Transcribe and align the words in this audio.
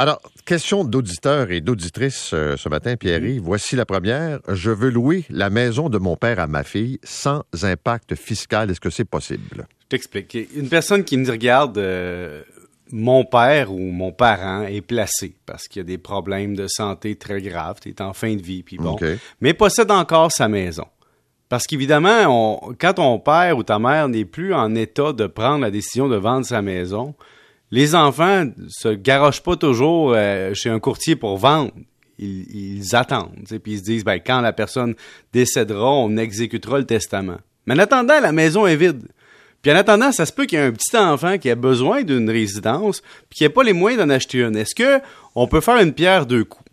Alors, 0.00 0.22
question 0.46 0.82
d'auditeurs 0.82 1.50
et 1.50 1.60
d'auditrices 1.60 2.30
euh, 2.32 2.56
ce 2.56 2.70
matin, 2.70 2.96
Pierre-Yves. 2.96 3.42
Voici 3.42 3.76
la 3.76 3.84
première. 3.84 4.38
Je 4.48 4.70
veux 4.70 4.88
louer 4.88 5.26
la 5.28 5.50
maison 5.50 5.90
de 5.90 5.98
mon 5.98 6.16
père 6.16 6.40
à 6.40 6.46
ma 6.46 6.64
fille 6.64 6.98
sans 7.04 7.42
impact 7.62 8.14
fiscal. 8.14 8.70
Est-ce 8.70 8.80
que 8.80 8.88
c'est 8.88 9.04
possible? 9.04 9.66
Je 9.82 9.86
t'explique. 9.90 10.38
Une 10.56 10.70
personne 10.70 11.04
qui 11.04 11.18
me 11.18 11.30
regarde, 11.30 11.76
euh, 11.76 12.42
mon 12.90 13.26
père 13.26 13.70
ou 13.74 13.78
mon 13.78 14.10
parent 14.10 14.62
est 14.62 14.80
placé 14.80 15.34
parce 15.44 15.68
qu'il 15.68 15.80
y 15.80 15.84
a 15.84 15.86
des 15.86 15.98
problèmes 15.98 16.56
de 16.56 16.66
santé 16.66 17.16
très 17.16 17.42
graves, 17.42 17.80
il 17.84 17.90
est 17.90 18.00
en 18.00 18.14
fin 18.14 18.34
de 18.34 18.40
vie, 18.40 18.62
puis 18.62 18.78
bon, 18.78 18.96
mais 19.42 19.52
possède 19.52 19.90
encore 19.90 20.32
sa 20.32 20.48
maison. 20.48 20.86
Parce 21.50 21.66
qu'évidemment, 21.66 22.72
quand 22.80 22.94
ton 22.94 23.18
père 23.18 23.58
ou 23.58 23.64
ta 23.64 23.78
mère 23.78 24.08
n'est 24.08 24.24
plus 24.24 24.54
en 24.54 24.74
état 24.74 25.12
de 25.12 25.26
prendre 25.26 25.60
la 25.60 25.70
décision 25.70 26.08
de 26.08 26.16
vendre 26.16 26.46
sa 26.46 26.62
maison, 26.62 27.14
les 27.70 27.94
enfants 27.94 28.46
se 28.68 28.88
garochent 28.88 29.42
pas 29.42 29.56
toujours 29.56 30.12
euh, 30.14 30.54
chez 30.54 30.70
un 30.70 30.80
courtier 30.80 31.16
pour 31.16 31.36
vendre. 31.38 31.72
Ils, 32.18 32.78
ils 32.78 32.96
attendent, 32.96 33.44
puis 33.62 33.72
ils 33.72 33.78
se 33.78 33.84
disent, 33.84 34.04
ben, 34.04 34.18
quand 34.18 34.40
la 34.42 34.52
personne 34.52 34.94
décédera, 35.32 35.90
on 35.90 36.16
exécutera 36.16 36.78
le 36.78 36.84
testament. 36.84 37.38
Mais 37.66 37.74
en 37.74 37.78
attendant, 37.78 38.20
la 38.20 38.32
maison 38.32 38.66
est 38.66 38.76
vide. 38.76 39.08
Puis 39.62 39.72
en 39.72 39.76
attendant, 39.76 40.12
ça 40.12 40.26
se 40.26 40.32
peut 40.32 40.46
qu'il 40.46 40.58
y 40.58 40.62
ait 40.62 40.66
un 40.66 40.72
petit 40.72 40.96
enfant 40.96 41.38
qui 41.38 41.50
a 41.50 41.54
besoin 41.54 42.02
d'une 42.02 42.30
résidence, 42.30 43.02
puis 43.28 43.38
qui 43.38 43.44
n'a 43.44 43.50
pas 43.50 43.62
les 43.62 43.72
moyens 43.72 44.02
d'en 44.02 44.10
acheter 44.10 44.38
une. 44.40 44.56
Est-ce 44.56 44.74
que 44.74 45.00
on 45.34 45.46
peut 45.46 45.60
faire 45.60 45.76
une 45.78 45.92
pierre 45.92 46.26
deux 46.26 46.44
coups? 46.44 46.64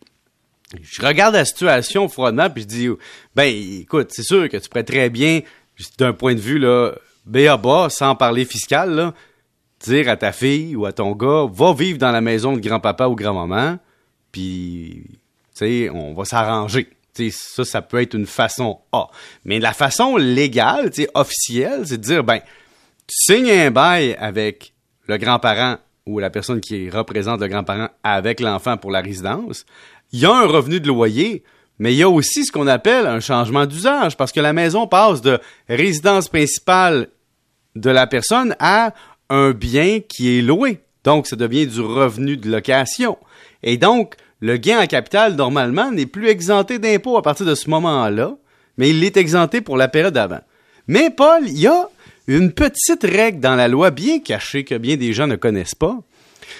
Je 0.81 1.05
regarde 1.05 1.33
la 1.33 1.45
situation 1.45 2.09
froidement, 2.09 2.49
puis 2.49 2.63
je 2.63 2.67
dis, 2.67 2.89
ben, 3.35 3.53
écoute, 3.81 4.09
c'est 4.11 4.23
sûr 4.23 4.49
que 4.49 4.57
tu 4.57 4.67
pourrais 4.67 4.83
très 4.83 5.09
bien, 5.09 5.41
d'un 5.97 6.13
point 6.13 6.35
de 6.35 6.39
vue, 6.39 6.59
là, 6.59 6.93
B.A.B.A., 7.25 7.89
sans 7.89 8.15
parler 8.15 8.45
fiscal, 8.45 8.93
là, 8.93 9.13
dire 9.81 10.09
à 10.09 10.17
ta 10.17 10.31
fille 10.31 10.75
ou 10.75 10.85
à 10.85 10.91
ton 10.91 11.11
gars, 11.13 11.47
va 11.51 11.73
vivre 11.73 11.97
dans 11.97 12.11
la 12.11 12.21
maison 12.21 12.53
de 12.53 12.59
grand-papa 12.59 13.07
ou 13.07 13.15
grand-maman, 13.15 13.77
puis, 14.31 15.03
on 15.61 16.13
va 16.13 16.25
s'arranger. 16.25 16.89
Ça, 17.31 17.65
ça 17.65 17.81
peut 17.81 18.01
être 18.01 18.13
une 18.13 18.27
façon 18.27 18.79
A. 18.91 19.07
Mais 19.43 19.59
la 19.59 19.73
façon 19.73 20.17
légale, 20.17 20.91
officielle, 21.15 21.81
c'est 21.85 21.97
de 21.97 22.03
dire, 22.03 22.23
ben, 22.23 22.39
tu 23.07 23.15
signes 23.33 23.49
un 23.49 23.71
bail 23.71 24.15
avec 24.19 24.73
le 25.07 25.17
grand-parent 25.17 25.77
ou 26.05 26.19
la 26.19 26.29
personne 26.29 26.61
qui 26.61 26.89
représente 26.89 27.41
le 27.41 27.47
grand-parent 27.47 27.89
avec 28.03 28.39
l'enfant 28.39 28.77
pour 28.77 28.91
la 28.91 29.01
résidence. 29.01 29.65
Il 30.11 30.19
y 30.19 30.25
a 30.25 30.31
un 30.31 30.45
revenu 30.45 30.79
de 30.79 30.87
loyer, 30.87 31.43
mais 31.79 31.93
il 31.93 31.97
y 31.97 32.03
a 32.03 32.09
aussi 32.09 32.45
ce 32.45 32.51
qu'on 32.51 32.67
appelle 32.67 33.07
un 33.07 33.19
changement 33.19 33.65
d'usage 33.65 34.15
parce 34.15 34.31
que 34.31 34.39
la 34.39 34.53
maison 34.53 34.87
passe 34.87 35.21
de 35.21 35.39
résidence 35.67 36.29
principale 36.29 37.07
de 37.75 37.89
la 37.89 38.07
personne 38.07 38.55
à 38.59 38.93
un 39.29 39.51
bien 39.51 39.99
qui 39.99 40.37
est 40.37 40.41
loué. 40.41 40.79
Donc, 41.03 41.27
ça 41.27 41.35
devient 41.35 41.67
du 41.67 41.81
revenu 41.81 42.37
de 42.37 42.49
location. 42.49 43.17
Et 43.63 43.77
donc, 43.77 44.15
le 44.39 44.57
gain 44.57 44.81
en 44.81 44.87
capital, 44.87 45.35
normalement, 45.35 45.91
n'est 45.91 46.05
plus 46.05 46.27
exempté 46.27 46.79
d'impôt 46.79 47.17
à 47.17 47.21
partir 47.21 47.45
de 47.45 47.55
ce 47.55 47.69
moment-là, 47.69 48.35
mais 48.77 48.89
il 48.89 49.03
est 49.03 49.17
exempté 49.17 49.61
pour 49.61 49.77
la 49.77 49.87
période 49.87 50.13
d'avant. 50.13 50.41
Mais, 50.87 51.09
Paul, 51.09 51.43
il 51.47 51.59
y 51.59 51.67
a 51.67 51.89
une 52.27 52.51
petite 52.51 53.03
règle 53.03 53.39
dans 53.39 53.55
la 53.55 53.67
loi 53.67 53.91
bien 53.91 54.19
cachée 54.19 54.63
que 54.63 54.75
bien 54.75 54.97
des 54.97 55.13
gens 55.13 55.27
ne 55.27 55.35
connaissent 55.35 55.75
pas. 55.75 55.97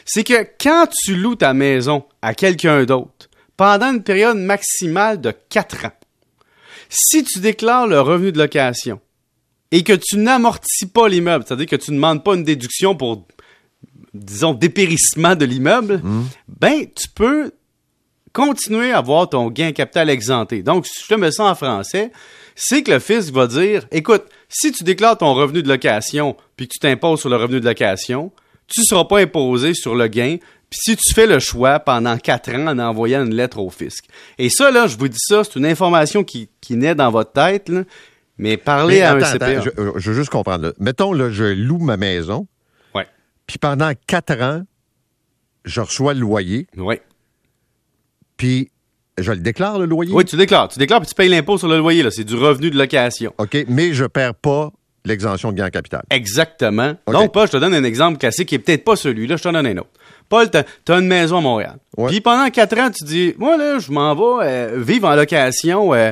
C'est 0.05 0.23
que 0.23 0.47
quand 0.61 0.87
tu 1.03 1.15
loues 1.15 1.35
ta 1.35 1.53
maison 1.53 2.03
à 2.21 2.33
quelqu'un 2.33 2.83
d'autre, 2.85 3.29
pendant 3.57 3.93
une 3.93 4.03
période 4.03 4.37
maximale 4.37 5.19
de 5.19 5.33
4 5.49 5.85
ans, 5.85 5.91
si 6.89 7.23
tu 7.23 7.39
déclares 7.39 7.87
le 7.87 7.99
revenu 7.99 8.31
de 8.31 8.37
location 8.37 9.01
et 9.71 9.83
que 9.83 9.93
tu 9.93 10.17
n'amortis 10.17 10.85
pas 10.85 11.07
l'immeuble, 11.07 11.45
c'est-à-dire 11.47 11.67
que 11.67 11.75
tu 11.75 11.91
ne 11.91 11.97
demandes 11.97 12.23
pas 12.23 12.35
une 12.35 12.43
déduction 12.43 12.95
pour, 12.95 13.27
disons, 14.13 14.53
dépérissement 14.53 15.35
de 15.35 15.45
l'immeuble, 15.45 16.01
ben, 16.47 16.85
tu 16.95 17.09
peux 17.13 17.51
continuer 18.33 18.91
à 18.91 18.99
avoir 18.99 19.29
ton 19.29 19.49
gain 19.49 19.71
capital 19.71 20.09
exempté. 20.09 20.61
Donc, 20.61 20.85
si 20.85 21.03
je 21.03 21.07
te 21.07 21.19
mets 21.19 21.31
ça 21.31 21.45
en 21.45 21.55
français, 21.55 22.11
c'est 22.55 22.83
que 22.83 22.91
le 22.91 22.99
fisc 22.99 23.31
va 23.31 23.47
dire, 23.47 23.85
écoute, 23.91 24.25
si 24.49 24.71
tu 24.71 24.83
déclares 24.83 25.17
ton 25.17 25.33
revenu 25.33 25.63
de 25.63 25.67
location 25.67 26.35
puis 26.55 26.67
que 26.67 26.73
tu 26.73 26.79
t'imposes 26.79 27.19
sur 27.19 27.29
le 27.29 27.35
revenu 27.35 27.59
de 27.59 27.65
location, 27.65 28.31
tu 28.67 28.81
ne 28.81 28.85
seras 28.85 29.05
pas 29.05 29.19
imposé 29.19 29.73
sur 29.73 29.95
le 29.95 30.07
gain. 30.07 30.37
Puis 30.69 30.79
si 30.83 30.97
tu 30.97 31.13
fais 31.13 31.25
le 31.25 31.39
choix 31.39 31.79
pendant 31.79 32.17
quatre 32.17 32.51
ans 32.51 32.67
en 32.67 32.79
envoyant 32.79 33.25
une 33.25 33.33
lettre 33.33 33.59
au 33.59 33.69
fisc. 33.69 34.05
Et 34.37 34.49
ça, 34.49 34.69
là, 34.69 34.87
je 34.87 34.97
vous 34.97 35.07
dis 35.07 35.17
ça, 35.19 35.43
c'est 35.43 35.55
une 35.55 35.65
information 35.65 36.23
qui, 36.23 36.49
qui 36.59 36.75
naît 36.75 36.95
dans 36.95 37.09
votre 37.09 37.31
tête, 37.31 37.69
là, 37.69 37.83
mais 38.37 38.57
parlez 38.57 38.95
Mais 38.95 39.01
à 39.01 39.13
un 39.13 39.17
attends, 39.21 39.33
CPA. 39.33 39.45
attends, 39.47 39.61
je, 39.95 39.99
je 39.99 40.11
veux 40.11 40.15
juste 40.15 40.29
comprendre. 40.29 40.65
là. 40.67 40.73
Mettons, 40.79 41.13
là, 41.13 41.29
je 41.29 41.43
loue 41.45 41.79
ma 41.79 41.97
maison, 41.97 42.47
Ouais. 42.95 43.05
puis 43.45 43.57
pendant 43.57 43.91
quatre 44.07 44.41
ans, 44.41 44.63
je 45.65 45.81
reçois 45.81 46.13
le 46.13 46.19
loyer, 46.21 46.67
Ouais. 46.77 47.01
puis 48.37 48.69
je 49.17 49.31
le 49.31 49.39
déclare, 49.39 49.79
le 49.79 49.85
loyer? 49.85 50.13
Oui, 50.13 50.25
tu 50.25 50.37
déclares. 50.37 50.67
Tu 50.67 50.77
déclares 50.79 50.99
puis 51.01 51.09
tu 51.09 51.15
payes 51.15 51.29
l'impôt 51.29 51.57
sur 51.57 51.67
le 51.67 51.77
loyer. 51.79 52.03
là. 52.03 52.11
C'est 52.11 52.23
du 52.23 52.35
revenu 52.35 52.69
de 52.69 52.77
location. 52.77 53.33
OK, 53.39 53.57
mais 53.67 53.93
je 53.93 54.05
perds 54.05 54.35
pas 54.35 54.71
l'exemption 55.05 55.51
de 55.51 55.57
gain 55.57 55.67
en 55.67 55.69
capital. 55.69 56.03
Exactement. 56.11 56.93
Donc, 57.07 57.31
Paul, 57.33 57.47
je 57.47 57.53
te 57.53 57.57
donne 57.57 57.73
un 57.73 57.83
exemple 57.83 58.17
classique 58.19 58.49
qui 58.49 58.55
est 58.55 58.59
peut-être 58.59 58.83
pas 58.83 58.95
celui-là. 58.95 59.37
Je 59.37 59.43
te 59.43 59.47
donne 59.49 59.65
un 59.65 59.77
autre. 59.77 59.89
Paul, 60.29 60.49
t'as 60.51 60.63
as 60.89 60.99
une 60.99 61.07
maison 61.07 61.37
à 61.37 61.41
Montréal. 61.41 61.77
Puis 62.07 62.19
pendant 62.21 62.49
quatre 62.49 62.77
ans, 62.77 62.91
tu 62.91 63.05
dis, 63.05 63.33
moi, 63.37 63.55
là, 63.57 63.79
je 63.79 63.91
m'en 63.91 64.13
vais 64.13 64.45
euh, 64.45 64.77
vivre 64.81 65.07
en 65.07 65.15
location 65.15 65.93
euh, 65.93 66.11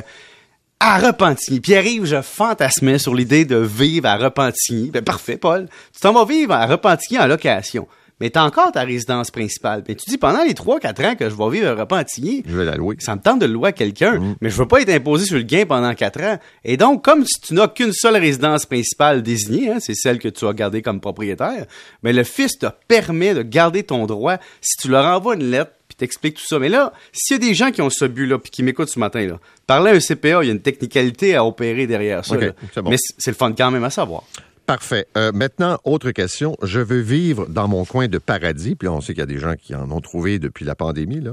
à 0.80 0.98
Repentigny. 0.98 1.60
Puis 1.60 1.74
arrive, 1.74 2.04
je 2.04 2.20
fantasmais 2.22 2.98
sur 2.98 3.14
l'idée 3.14 3.44
de 3.44 3.56
vivre 3.56 4.06
à 4.08 4.16
Repentigny. 4.16 4.90
Ben, 4.90 5.02
parfait, 5.02 5.36
Paul. 5.38 5.68
Tu 5.94 6.00
t'en 6.00 6.12
vas 6.12 6.24
vivre 6.24 6.52
à 6.52 6.66
Repentigny 6.66 7.18
en 7.18 7.26
location. 7.26 7.88
Mais 8.18 8.30
t'as 8.30 8.44
encore 8.44 8.72
ta 8.72 8.80
résidence 8.82 9.30
principale. 9.30 9.84
Mais 9.86 9.94
tu 9.94 10.08
dis, 10.08 10.16
pendant 10.16 10.42
les 10.42 10.54
trois, 10.54 10.80
quatre 10.80 11.04
ans 11.04 11.14
que 11.16 11.28
je 11.28 11.34
vais 11.34 11.50
vivre 11.50 11.68
à 11.68 11.74
Repentigny, 11.74 12.42
Je 12.46 12.56
vais 12.56 12.64
la 12.64 12.74
louer. 12.76 12.96
ça 12.98 13.14
me 13.14 13.20
tente 13.20 13.40
de 13.40 13.46
le 13.46 13.52
louer 13.52 13.68
à 13.68 13.72
quelqu'un, 13.72 14.18
Mm. 14.18 14.36
mais 14.40 14.48
je 14.48 14.56
veux 14.56 14.66
pas 14.68 14.80
être 14.80 14.88
imposé 14.90 15.26
sur 15.26 15.36
le 15.36 15.42
gain 15.42 15.64
pendant 15.66 15.92
quatre 15.94 16.22
ans. 16.22 16.38
Et 16.64 16.78
donc, 16.78 17.04
comme 17.04 17.26
si 17.26 17.40
tu 17.42 17.52
n'as 17.54 17.68
qu'une 17.68 17.92
seule 17.92 18.16
résidence 18.16 18.64
principale 18.64 19.22
désignée, 19.22 19.70
hein, 19.70 19.78
c'est 19.80 19.94
celle 19.94 20.18
que 20.18 20.28
tu 20.28 20.46
as 20.46 20.54
gardée 20.54 20.80
comme 20.80 21.00
propriétaire, 21.00 21.66
mais 22.02 22.14
le 22.14 22.24
fils 22.24 22.58
te 22.58 22.66
permet 22.88 23.34
de 23.34 23.42
garder 23.42 23.82
ton 23.82 24.06
droit 24.06 24.38
si 24.62 24.76
tu 24.80 24.88
leur 24.88 25.04
envoies 25.04 25.34
une 25.34 25.50
lettre 25.50 25.72
puis 25.96 26.06
t'expliques 26.06 26.36
tout 26.36 26.46
ça. 26.46 26.58
Mais 26.58 26.68
là, 26.68 26.92
s'il 27.12 27.36
y 27.36 27.40
a 27.40 27.48
des 27.48 27.54
gens 27.54 27.70
qui 27.70 27.82
ont 27.82 27.90
ce 27.90 28.04
but-là 28.04 28.38
puis 28.38 28.50
qui 28.50 28.62
m'écoutent 28.62 28.88
ce 28.88 28.98
matin, 28.98 29.26
là, 29.26 29.40
parler 29.66 29.90
à 29.92 29.94
un 29.94 30.00
CPA, 30.00 30.42
il 30.42 30.46
y 30.46 30.50
a 30.50 30.52
une 30.52 30.60
technicalité 30.60 31.34
à 31.34 31.44
opérer 31.44 31.86
derrière 31.86 32.24
ça. 32.24 32.36
Bon. 32.36 32.90
Mais 32.90 32.96
c'est 33.18 33.30
le 33.30 33.36
fun 33.36 33.52
quand 33.56 33.70
même 33.70 33.84
à 33.84 33.90
savoir. 33.90 34.24
Parfait. 34.66 35.06
Euh, 35.16 35.30
maintenant, 35.32 35.78
autre 35.84 36.10
question. 36.10 36.56
Je 36.60 36.80
veux 36.80 36.98
vivre 36.98 37.46
dans 37.48 37.68
mon 37.68 37.84
coin 37.84 38.08
de 38.08 38.18
paradis. 38.18 38.74
Puis 38.74 38.86
là, 38.86 38.92
on 38.92 39.00
sait 39.00 39.14
qu'il 39.14 39.20
y 39.20 39.22
a 39.22 39.26
des 39.26 39.38
gens 39.38 39.54
qui 39.54 39.76
en 39.76 39.90
ont 39.92 40.00
trouvé 40.00 40.40
depuis 40.40 40.64
la 40.64 40.74
pandémie. 40.74 41.20
Là. 41.20 41.32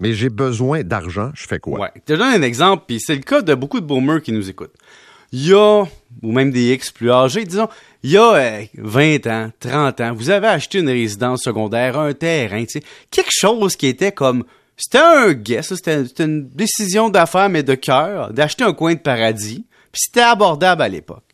Mais 0.00 0.14
j'ai 0.14 0.30
besoin 0.30 0.82
d'argent. 0.82 1.30
Je 1.34 1.46
fais 1.46 1.58
quoi? 1.58 1.78
Ouais. 1.78 1.90
Je 1.94 2.14
te 2.14 2.18
donne 2.18 2.32
un 2.32 2.42
exemple, 2.42 2.84
puis 2.86 2.98
c'est 2.98 3.14
le 3.14 3.20
cas 3.20 3.42
de 3.42 3.54
beaucoup 3.54 3.80
de 3.80 3.86
boomers 3.86 4.22
qui 4.22 4.32
nous 4.32 4.48
écoutent. 4.48 4.74
Il 5.32 5.46
y 5.46 5.54
a, 5.54 5.84
ou 6.22 6.32
même 6.32 6.50
des 6.50 6.72
X 6.72 6.90
plus 6.90 7.10
âgés, 7.10 7.44
disons, 7.44 7.68
il 8.02 8.10
y 8.10 8.16
a 8.16 8.34
euh, 8.34 8.64
20 8.74 9.26
ans, 9.26 9.50
30 9.60 10.00
ans, 10.00 10.14
vous 10.14 10.30
avez 10.30 10.48
acheté 10.48 10.78
une 10.78 10.88
résidence 10.88 11.42
secondaire, 11.42 11.98
un 11.98 12.12
terrain, 12.14 12.64
quelque 13.10 13.30
chose 13.30 13.76
qui 13.76 13.86
était 13.86 14.12
comme, 14.12 14.44
c'était 14.76 14.98
un 14.98 15.32
guess, 15.32 15.74
c'était 15.74 16.02
une 16.24 16.48
décision 16.48 17.10
d'affaires, 17.10 17.48
mais 17.48 17.62
de 17.62 17.74
cœur, 17.74 18.32
d'acheter 18.32 18.64
un 18.64 18.72
coin 18.72 18.94
de 18.94 19.00
paradis, 19.00 19.64
puis 19.92 20.02
c'était 20.06 20.20
abordable 20.20 20.82
à 20.82 20.88
l'époque. 20.88 21.24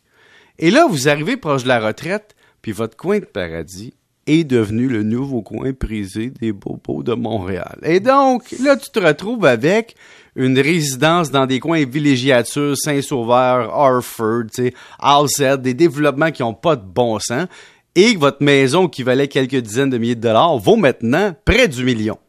Et 0.59 0.71
là, 0.71 0.87
vous 0.87 1.09
arrivez 1.09 1.37
proche 1.37 1.63
de 1.63 1.67
la 1.67 1.79
retraite, 1.79 2.35
puis 2.61 2.71
votre 2.71 2.97
coin 2.97 3.19
de 3.19 3.25
paradis 3.25 3.93
est 4.27 4.43
devenu 4.43 4.87
le 4.87 5.03
nouveau 5.03 5.41
coin 5.41 5.73
prisé 5.73 6.29
des 6.29 6.51
bobos 6.51 7.01
de 7.01 7.13
Montréal. 7.13 7.79
Et 7.83 7.99
donc, 7.99 8.51
là, 8.61 8.77
tu 8.77 8.91
te 8.91 8.99
retrouves 8.99 9.45
avec 9.45 9.95
une 10.35 10.59
résidence 10.59 11.31
dans 11.31 11.47
des 11.47 11.59
coins 11.59 11.83
villégiatures, 11.85 12.77
Saint-Sauveur, 12.77 13.73
Harford, 13.73 14.51
Alceste, 14.99 15.61
des 15.61 15.73
développements 15.73 16.31
qui 16.31 16.43
n'ont 16.43 16.53
pas 16.53 16.75
de 16.75 16.85
bon 16.85 17.17
sens, 17.19 17.47
et 17.95 18.13
que 18.13 18.19
votre 18.19 18.43
maison 18.43 18.87
qui 18.87 19.01
valait 19.01 19.27
quelques 19.27 19.55
dizaines 19.55 19.89
de 19.89 19.97
milliers 19.97 20.15
de 20.15 20.21
dollars 20.21 20.57
vaut 20.59 20.75
maintenant 20.75 21.35
près 21.43 21.67
du 21.67 21.83
million. 21.83 22.19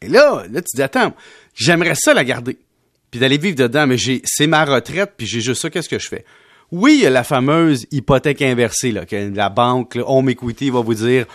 Et 0.00 0.08
là, 0.08 0.44
là, 0.50 0.62
tu 0.62 0.76
dis, 0.76 0.82
attends, 0.82 1.12
j'aimerais 1.54 1.94
ça 1.94 2.14
la 2.14 2.24
garder. 2.24 2.58
Puis 3.10 3.20
d'aller 3.20 3.38
vivre 3.38 3.56
dedans, 3.56 3.86
mais 3.86 3.96
c'est 4.24 4.46
ma 4.46 4.64
retraite, 4.64 5.12
puis 5.16 5.26
j'ai 5.26 5.40
juste 5.40 5.60
ça, 5.60 5.70
qu'est-ce 5.70 5.88
que 5.88 5.98
je 5.98 6.08
fais? 6.08 6.24
Oui, 6.72 6.94
il 6.98 7.02
y 7.04 7.06
a 7.06 7.10
la 7.10 7.24
fameuse 7.24 7.86
hypothèque 7.90 8.42
inversée, 8.42 8.92
que 9.08 9.34
la 9.34 9.48
banque, 9.48 9.94
le 9.94 10.04
Home 10.06 10.30
Equity 10.30 10.70
va 10.70 10.80
vous 10.80 10.94
dire, 10.94 11.26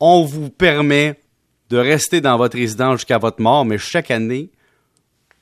on 0.00 0.24
vous 0.24 0.48
permet 0.50 1.18
de 1.70 1.76
rester 1.76 2.20
dans 2.20 2.36
votre 2.36 2.56
résidence 2.56 3.00
jusqu'à 3.00 3.18
votre 3.18 3.42
mort, 3.42 3.64
mais 3.64 3.78
chaque 3.78 4.10
année, 4.10 4.50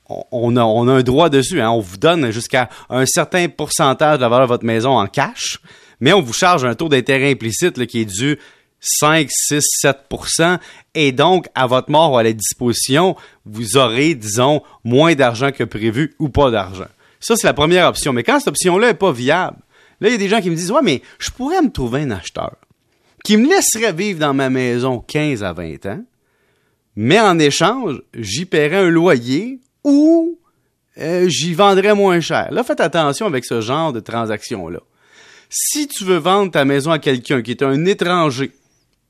on- 0.09 0.55
a, 0.55 0.63
un 0.63 1.03
droit 1.03 1.29
dessus. 1.29 1.61
Hein. 1.61 1.69
On 1.71 1.79
vous 1.79 1.97
donne 1.97 2.31
jusqu'à 2.31 2.69
un 2.89 3.05
certain 3.05 3.47
pourcentage 3.49 4.17
de 4.17 4.21
la 4.21 4.29
valeur 4.29 4.47
de 4.47 4.53
votre 4.53 4.65
maison 4.65 4.97
en 4.97 5.07
cash, 5.07 5.59
mais 5.99 6.13
on 6.13 6.21
vous 6.21 6.33
charge 6.33 6.65
un 6.65 6.75
taux 6.75 6.89
d'intérêt 6.89 7.31
implicite 7.31 7.85
qui 7.87 8.01
est 8.01 8.05
dû 8.05 8.37
5, 8.79 9.27
6, 9.29 9.63
7% 9.83 10.59
et 10.93 11.11
donc, 11.11 11.47
à 11.55 11.65
votre 11.67 11.89
mort 11.89 12.13
ou 12.13 12.17
à 12.17 12.23
la 12.23 12.33
disposition, 12.33 13.15
vous 13.45 13.77
aurez, 13.77 14.13
disons, 14.15 14.61
moins 14.83 15.15
d'argent 15.15 15.51
que 15.51 15.63
prévu 15.63 16.15
ou 16.19 16.29
pas 16.29 16.51
d'argent. 16.51 16.87
Ça, 17.19 17.35
c'est 17.35 17.47
la 17.47 17.53
première 17.53 17.87
option. 17.87 18.13
Mais 18.13 18.23
quand 18.23 18.39
cette 18.39 18.49
option-là 18.49 18.87
n'est 18.87 18.93
pas 18.93 19.11
viable, 19.11 19.57
là, 20.01 20.09
il 20.09 20.11
y 20.11 20.15
a 20.15 20.17
des 20.17 20.29
gens 20.29 20.41
qui 20.41 20.49
me 20.49 20.55
disent, 20.55 20.71
ouais, 20.71 20.81
mais 20.83 21.01
je 21.19 21.31
pourrais 21.31 21.61
me 21.61 21.71
trouver 21.71 22.01
un 22.01 22.11
acheteur 22.11 22.55
qui 23.23 23.37
me 23.37 23.49
laisserait 23.49 23.93
vivre 23.93 24.19
dans 24.19 24.33
ma 24.33 24.49
maison 24.49 24.99
15 24.99 25.43
à 25.43 25.51
20 25.53 25.85
ans, 25.87 26.03
Mais 26.95 27.19
en 27.19 27.37
échange, 27.37 28.01
j'y 28.13 28.45
paierai 28.45 28.77
un 28.77 28.89
loyer 28.89 29.59
ou 29.83 30.39
euh, 30.97 31.27
j'y 31.27 31.53
vendrai 31.53 31.93
moins 31.93 32.21
cher. 32.21 32.47
Là, 32.51 32.63
faites 32.63 32.79
attention 32.79 33.25
avec 33.25 33.45
ce 33.45 33.61
genre 33.61 33.93
de 33.93 33.99
transaction-là. 33.99 34.79
Si 35.49 35.87
tu 35.87 36.03
veux 36.05 36.17
vendre 36.17 36.51
ta 36.51 36.65
maison 36.65 36.91
à 36.91 36.99
quelqu'un 36.99 37.41
qui 37.41 37.51
est 37.51 37.63
un 37.63 37.85
étranger, 37.85 38.51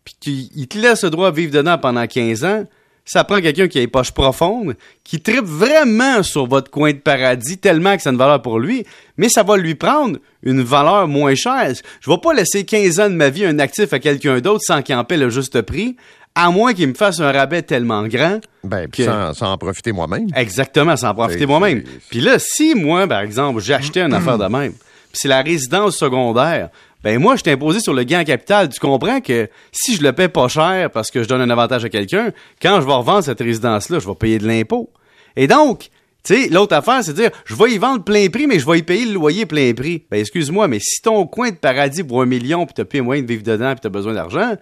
puis 0.04 0.16
qu'il 0.20 0.68
te 0.68 0.78
laisse 0.78 1.04
le 1.04 1.10
droit 1.10 1.32
de 1.32 1.36
vivre 1.36 1.52
dedans 1.52 1.78
pendant 1.78 2.06
15 2.06 2.44
ans, 2.44 2.66
ça 3.08 3.24
prend 3.24 3.40
quelqu'un 3.40 3.68
qui 3.68 3.78
a 3.78 3.82
les 3.82 3.88
poches 3.88 4.12
profondes, 4.12 4.76
qui 5.04 5.22
tripe 5.22 5.46
vraiment 5.46 6.22
sur 6.24 6.46
votre 6.46 6.70
coin 6.70 6.92
de 6.92 6.98
paradis 6.98 7.58
tellement 7.58 7.96
que 7.96 8.02
c'est 8.02 8.10
une 8.10 8.18
valeur 8.18 8.42
pour 8.42 8.60
lui, 8.60 8.86
mais 9.16 9.30
ça 9.30 9.44
va 9.44 9.56
lui 9.56 9.76
prendre 9.76 10.20
une 10.44 10.62
valeur 10.62 11.08
moins 11.08 11.34
chère. 11.34 11.72
Je 12.02 12.10
vais 12.10 12.18
pas 12.22 12.34
laisser 12.34 12.66
15 12.66 13.00
ans 13.00 13.10
de 13.10 13.16
ma 13.16 13.30
vie 13.30 13.46
un 13.46 13.60
actif 13.60 13.94
à 13.94 14.00
quelqu'un 14.00 14.40
d'autre 14.42 14.62
sans 14.62 14.82
qu'il 14.82 14.94
en 14.96 15.06
paie 15.06 15.18
le 15.18 15.30
juste 15.30 15.62
prix, 15.62 15.96
à 16.36 16.52
moins 16.52 16.74
qu'il 16.74 16.90
me 16.90 16.94
fasse 16.94 17.22
un 17.22 17.32
rabais 17.32 17.62
tellement 17.62 18.06
grand. 18.08 18.40
Ben, 18.64 18.88
sans, 19.34 19.54
en 19.54 19.58
profiter 19.58 19.94
moi-même. 19.94 20.28
Exactement, 20.36 20.98
sans 20.98 21.10
en 21.10 21.16
profiter 21.16 21.46
moi-même. 21.46 21.84
Puis 22.10 22.20
là, 22.20 22.38
si 22.40 22.76
moi, 22.76 23.08
par 23.08 23.22
exemple, 23.22 23.62
j'ai 23.62 23.74
acheté 23.74 24.02
une 24.02 24.14
affaire 24.14 24.38
de 24.38 24.46
même, 24.46 24.74
puis 24.74 25.14
c'est 25.14 25.30
la 25.30 25.42
résidence 25.42 25.96
secondaire, 25.96 26.70
ben 27.04 27.20
moi, 27.20 27.36
je 27.36 27.42
suis 27.42 27.52
imposé 27.52 27.80
sur 27.80 27.94
le 27.94 28.04
gain 28.04 28.22
en 28.22 28.24
capital. 28.24 28.70
Tu 28.70 28.80
comprends 28.80 29.22
que 29.22 29.50
si 29.72 29.96
je 29.96 30.04
le 30.04 30.14
paie 30.14 30.30
pas 30.30 30.48
cher 30.48 30.90
parce 30.92 31.12
que 31.12 31.24
je 31.24 31.28
donne 31.28 31.42
un 31.42 31.50
avantage 31.50 31.86
à 31.86 31.90
quelqu'un, 31.90 32.32
quand 32.62 32.82
je 32.82 32.88
vais 32.88 32.94
revendre 32.94 33.24
cette 33.24 33.40
résidence-là, 33.40 34.00
je 34.00 34.08
vais 34.08 34.16
payer 34.16 34.40
de 34.40 34.48
l'impôt. 34.48 34.90
Et 35.36 35.48
donc, 35.48 35.90
tu 36.24 36.36
sais, 36.36 36.50
l'autre 36.50 36.76
affaire, 36.76 37.04
c'est 37.04 37.14
de 37.14 37.22
dire, 37.22 37.32
je 37.46 37.56
vais 37.56 37.72
y 37.72 37.78
vendre 37.78 38.04
plein 38.04 38.28
prix, 38.28 38.48
mais 38.48 38.60
je 38.60 38.66
vais 38.70 38.80
y 38.80 38.84
payer 38.84 39.06
le 39.06 39.14
loyer 39.14 39.46
plein 39.46 39.74
prix. 39.74 40.04
Ben, 40.12 40.20
excuse-moi, 40.20 40.68
mais 40.68 40.80
si 40.80 41.02
ton 41.02 41.26
coin 41.28 41.52
de 41.52 41.56
paradis 41.56 42.02
vaut 42.02 42.20
un 42.20 42.26
million, 42.26 42.66
puis 42.66 42.74
t'as 42.74 42.86
plus 42.86 43.02
moyen 43.02 43.22
de 43.22 43.28
vivre 43.28 43.44
dedans, 43.44 43.72
puis 43.72 43.82
t'as 43.82 43.90
besoin 43.90 44.14
d'argent, 44.14 44.56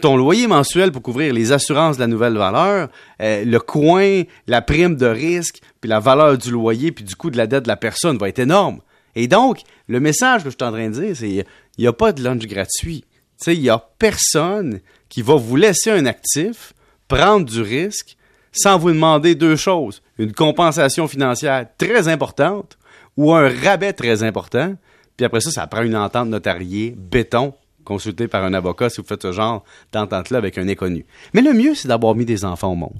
ton 0.00 0.16
loyer 0.16 0.46
mensuel 0.46 0.90
pour 0.90 1.02
couvrir 1.02 1.32
les 1.32 1.52
assurances 1.52 1.96
de 1.96 2.00
la 2.00 2.06
nouvelle 2.08 2.36
valeur, 2.36 2.88
euh, 3.20 3.44
le 3.44 3.60
coin, 3.60 4.22
la 4.46 4.62
prime 4.62 4.96
de 4.96 5.06
risque, 5.06 5.60
puis 5.80 5.88
la 5.88 6.00
valeur 6.00 6.38
du 6.38 6.50
loyer, 6.50 6.90
puis 6.90 7.04
du 7.04 7.14
coût 7.14 7.30
de 7.30 7.36
la 7.36 7.46
dette 7.46 7.64
de 7.64 7.68
la 7.68 7.76
personne 7.76 8.18
va 8.18 8.28
être 8.28 8.38
énorme. 8.40 8.80
Et 9.14 9.28
donc, 9.28 9.60
le 9.88 10.00
message 10.00 10.42
que 10.42 10.50
je 10.50 10.56
suis 10.58 10.68
en 10.68 10.72
train 10.72 10.88
de 10.88 10.94
dire, 10.94 11.14
c'est 11.14 11.46
il 11.78 11.82
n'y 11.82 11.88
a 11.88 11.92
pas 11.92 12.12
de 12.12 12.22
lunch 12.22 12.46
gratuit. 12.46 13.04
Il 13.46 13.60
n'y 13.60 13.70
a 13.70 13.78
personne 13.98 14.80
qui 15.08 15.22
va 15.22 15.34
vous 15.34 15.56
laisser 15.56 15.90
un 15.90 16.06
actif, 16.06 16.74
prendre 17.08 17.44
du 17.44 17.60
risque, 17.60 18.16
sans 18.52 18.78
vous 18.78 18.90
demander 18.90 19.34
deux 19.34 19.56
choses. 19.56 20.02
Une 20.18 20.32
compensation 20.32 21.08
financière 21.08 21.66
très 21.76 22.08
importante 22.08 22.78
ou 23.16 23.32
un 23.32 23.48
rabais 23.48 23.92
très 23.92 24.22
important. 24.22 24.76
Puis 25.16 25.26
après 25.26 25.40
ça, 25.40 25.50
ça 25.50 25.66
prend 25.66 25.82
une 25.82 25.96
entente 25.96 26.28
notariée, 26.28 26.94
béton, 26.96 27.54
consultée 27.84 28.28
par 28.28 28.44
un 28.44 28.54
avocat 28.54 28.90
si 28.90 29.00
vous 29.00 29.06
faites 29.06 29.22
ce 29.22 29.32
genre 29.32 29.64
d'entente-là 29.92 30.38
avec 30.38 30.58
un 30.58 30.68
inconnu. 30.68 31.04
Mais 31.34 31.42
le 31.42 31.52
mieux, 31.52 31.74
c'est 31.74 31.88
d'avoir 31.88 32.14
mis 32.14 32.24
des 32.24 32.44
enfants 32.44 32.72
au 32.72 32.76
monde. 32.76 32.98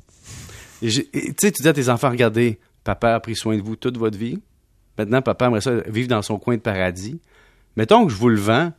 Tu 0.80 0.90
sais, 0.90 1.52
tu 1.52 1.62
dis 1.62 1.68
à 1.68 1.72
tes 1.72 1.88
enfants, 1.88 2.10
regardez, 2.10 2.58
papa 2.82 3.14
a 3.14 3.20
pris 3.20 3.36
soin 3.36 3.56
de 3.56 3.62
vous 3.62 3.76
toute 3.76 3.96
votre 3.96 4.18
vie. 4.18 4.40
Maintenant, 4.98 5.22
papa 5.22 5.46
aimerait 5.46 5.60
ça 5.60 5.72
vivre 5.86 6.08
dans 6.08 6.22
son 6.22 6.38
coin 6.38 6.56
de 6.56 6.60
paradis. 6.60 7.20
Mettons 7.76 8.06
que 8.06 8.12
je 8.12 8.16
vous 8.16 8.28
le 8.28 8.40
vends, 8.40 8.72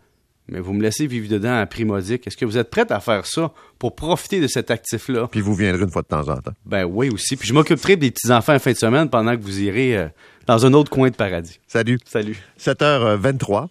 mais 0.49 0.59
vous 0.59 0.73
me 0.73 0.81
laissez 0.81 1.07
vivre 1.07 1.27
dedans 1.29 1.57
à 1.57 1.65
prix 1.65 1.85
modique. 1.85 2.27
Est-ce 2.27 2.37
que 2.37 2.45
vous 2.45 2.57
êtes 2.57 2.69
prête 2.69 2.91
à 2.91 2.99
faire 2.99 3.25
ça 3.25 3.51
pour 3.79 3.95
profiter 3.95 4.39
de 4.39 4.47
cet 4.47 4.71
actif-là? 4.71 5.27
Puis 5.31 5.41
vous 5.41 5.55
viendrez 5.55 5.83
une 5.83 5.89
fois 5.89 6.01
de 6.01 6.07
temps 6.07 6.27
en 6.27 6.37
temps. 6.37 6.53
Ben 6.65 6.85
oui 6.85 7.09
aussi. 7.09 7.35
Puis 7.35 7.47
je 7.47 7.53
m'occuperai 7.53 7.95
des 7.95 8.11
petits-enfants 8.11 8.55
en 8.55 8.59
fin 8.59 8.71
de 8.71 8.77
semaine 8.77 9.09
pendant 9.09 9.35
que 9.35 9.41
vous 9.41 9.61
irez 9.61 9.97
euh, 9.97 10.07
dans 10.45 10.65
un 10.65 10.73
autre 10.73 10.91
coin 10.91 11.09
de 11.09 11.15
paradis. 11.15 11.59
Salut. 11.67 11.99
Salut. 12.05 12.37
7h23. 12.59 13.67